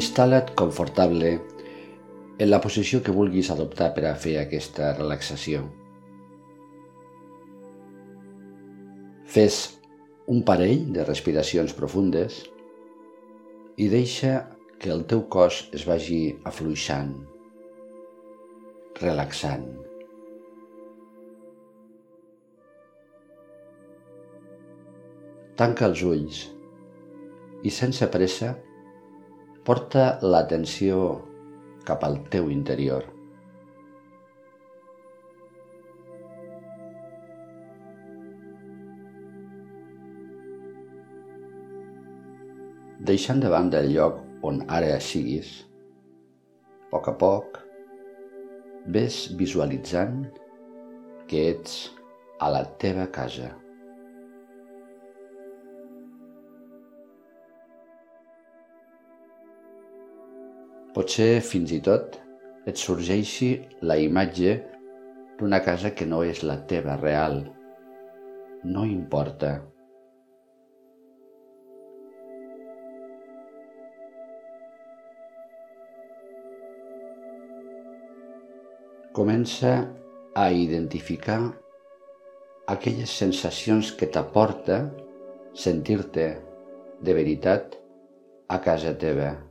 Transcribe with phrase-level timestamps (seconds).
[0.00, 1.30] Instal·la't confortable
[2.40, 5.66] en la posició que vulguis adoptar per a fer aquesta relaxació.
[9.34, 9.58] Fes
[10.34, 12.38] un parell de respiracions profundes
[13.76, 14.32] i deixa
[14.80, 17.12] que el teu cos es vagi afluixant,
[19.02, 19.68] relaxant.
[25.60, 26.42] Tanca els ulls
[27.68, 28.54] i sense pressa
[29.64, 30.98] porta l'atenció
[31.84, 33.04] cap al teu interior.
[43.10, 45.52] Deixant de banda el lloc on ara siguis,
[46.86, 47.58] a poc a poc,
[48.96, 50.22] ves visualitzant
[51.28, 51.82] que ets
[52.40, 53.52] a la teva casa.
[60.90, 62.16] Potser fins i tot
[62.66, 63.50] et sorgeixi
[63.86, 64.54] la imatge
[65.38, 67.36] d'una casa que no és la teva real.
[68.64, 69.52] No importa.
[79.14, 79.74] Comença
[80.34, 81.38] a identificar
[82.74, 84.80] aquelles sensacions que t'aporta
[85.66, 86.26] sentir-te
[87.02, 87.78] de veritat
[88.48, 89.49] a casa teva.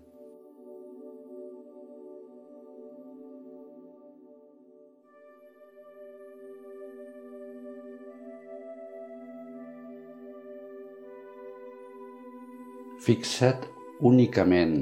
[13.10, 13.64] Fixa't
[14.06, 14.74] únicament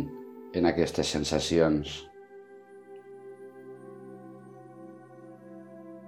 [0.59, 1.91] en aquestes sensacions.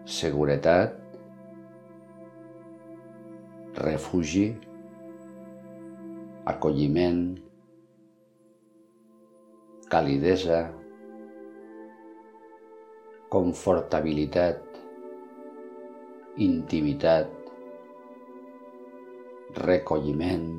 [0.03, 0.97] Seguretat,
[3.79, 4.43] refugi,
[6.53, 7.21] acolliment,
[9.87, 10.59] calidesa,
[13.31, 14.59] confortabilitat,
[16.49, 17.31] intimitat,
[19.63, 20.51] recolliment,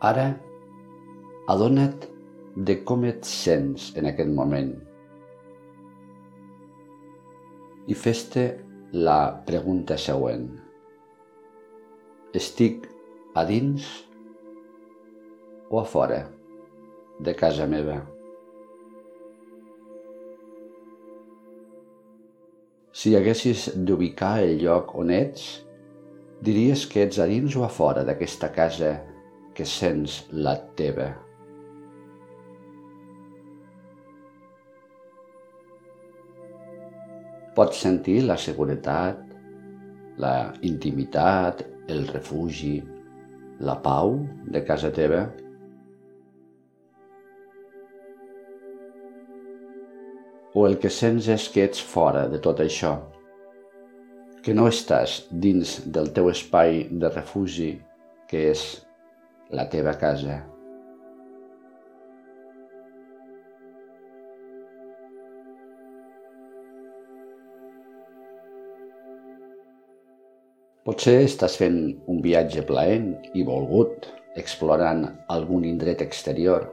[0.00, 0.34] Ara,
[1.48, 2.08] adona't
[2.56, 4.74] de com et sents en aquest moment
[7.86, 8.44] i fes-te
[8.94, 10.46] la pregunta següent.
[12.34, 12.86] Estic
[13.36, 13.84] a dins
[15.68, 16.22] o a fora
[17.20, 18.00] de casa meva?
[22.94, 25.48] Si haguessis d'ubicar el lloc on ets,
[26.46, 28.94] diries que ets a dins o a fora d'aquesta casa
[29.54, 31.12] que sents la teva.
[37.54, 39.20] Pots sentir la seguretat,
[40.18, 40.34] la
[40.66, 42.80] intimitat, el refugi,
[43.62, 44.16] la pau
[44.50, 45.22] de casa teva?
[50.54, 52.96] O el que sents és que ets fora de tot això,
[54.42, 57.70] que no estàs dins del teu espai de refugi,
[58.30, 58.64] que és
[59.50, 60.40] la teva casa.
[70.84, 71.78] Potser estàs fent
[72.12, 76.66] un viatge plaent i volgut, explorant algun indret exterior,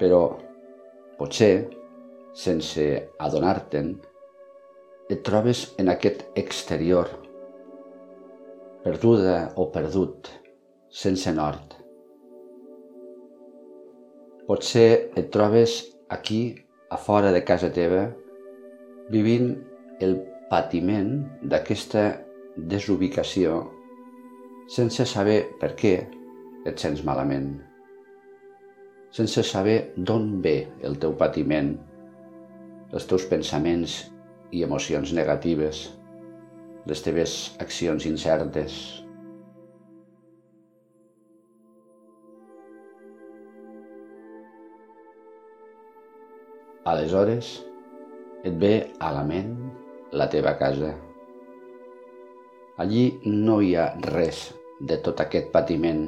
[0.00, 0.20] però
[1.18, 1.68] potser,
[2.36, 2.84] sense
[3.24, 3.94] adonar-te'n,
[5.08, 7.08] et trobes en aquest exterior,
[8.84, 10.28] perduda o perdut,
[10.90, 11.74] sense nord.
[14.48, 18.06] Potser et trobes aquí, a fora de casa teva,
[19.12, 19.50] vivint
[20.00, 20.16] el
[20.48, 21.10] patiment
[21.44, 22.04] d'aquesta
[22.56, 23.58] desubicació
[24.68, 25.92] sense saber per què
[26.68, 27.50] et sents malament,
[29.12, 31.74] sense saber d'on ve el teu patiment,
[32.92, 33.98] els teus pensaments
[34.52, 35.86] i emocions negatives,
[36.88, 38.78] les teves accions incertes,
[46.88, 47.48] Aleshores,
[48.48, 48.72] et ve
[49.04, 49.50] a la ment
[50.20, 50.94] la teva casa.
[52.80, 54.46] Allí no hi ha res
[54.80, 56.06] de tot aquest patiment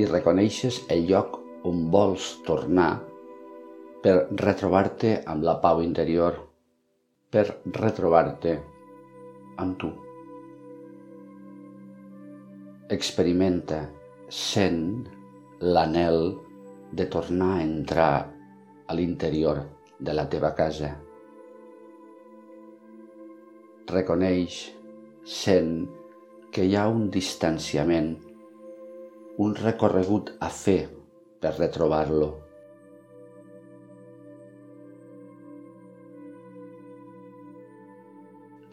[0.00, 1.38] i reconeixes el lloc
[1.70, 2.90] on vols tornar
[4.02, 6.40] per retrobar-te amb la pau interior,
[7.30, 7.44] per
[7.76, 8.56] retrobar-te
[9.60, 9.92] amb tu.
[12.98, 13.84] Experimenta,
[14.42, 14.84] sent
[15.60, 16.22] l'anel
[16.96, 18.14] de tornar a entrar
[18.90, 19.60] a l'interior
[20.02, 20.88] de la teva casa.
[23.90, 24.56] Reconeix,
[25.22, 25.70] sent
[26.50, 28.10] que hi ha un distanciament,
[29.44, 30.80] un recorregut a fer
[31.38, 32.32] per retrobar-lo.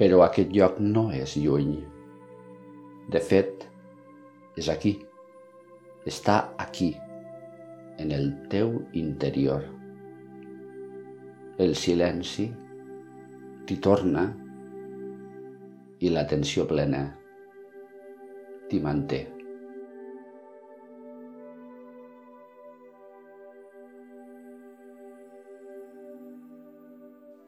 [0.02, 1.78] Però aquest lloc no és lluny.
[3.14, 3.70] De fet,
[4.58, 4.98] és aquí.
[6.10, 6.94] Està aquí,
[8.02, 9.77] en el teu interior.
[11.58, 12.44] El silenci
[13.66, 14.28] t'hi torna
[16.06, 17.00] i l'atenció plena
[18.70, 19.20] t'hi manté.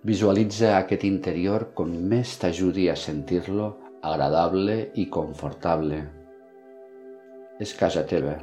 [0.10, 3.70] Visualitza aquest interior com més t'ajudi a sentir-lo
[4.02, 6.02] agradable i confortable.
[7.62, 8.40] És casa teva.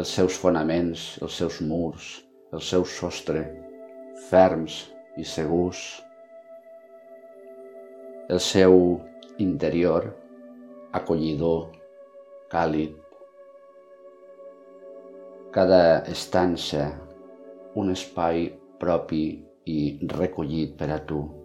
[0.00, 2.12] Els seus fonaments, els seus murs,
[2.50, 3.44] el seu sostre,
[4.28, 4.80] ferms
[5.18, 5.82] i segurs.
[8.30, 8.74] El seu
[9.42, 10.08] interior,
[11.00, 11.68] acollidor,
[12.50, 12.96] càlid.
[15.54, 16.88] Cada estança
[17.78, 18.48] un espai
[18.82, 19.24] propi
[19.70, 19.80] i
[20.18, 21.39] recollit per a tu.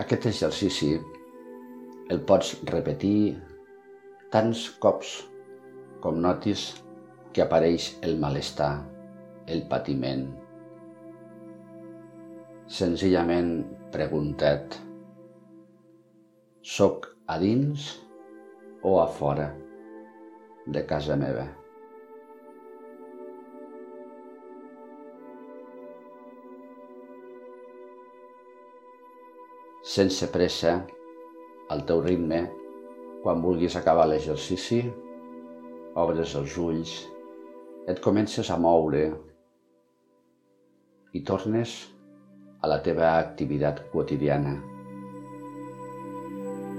[0.00, 0.94] Aquest exercici
[2.12, 3.36] el pots repetir
[4.32, 5.18] tants cops
[6.00, 6.70] com notis
[7.32, 8.72] que apareix el malestar,
[9.52, 10.24] el patiment,
[12.72, 13.50] Senzillament
[13.92, 14.78] preguntet,
[16.64, 17.88] soc a dins
[18.80, 19.50] o a fora
[20.76, 21.44] de casa meva?
[29.82, 30.76] Sense pressa,
[31.74, 32.44] al teu ritme,
[33.22, 34.78] quan vulguis acabar l'exercici,
[35.98, 36.92] obres els ulls,
[37.90, 39.02] et comences a moure
[41.12, 41.74] i tornes
[42.62, 44.54] a la teva activitat quotidiana.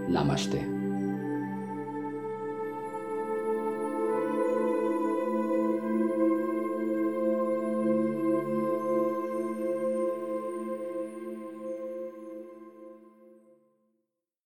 [0.07, 0.82] Namaste.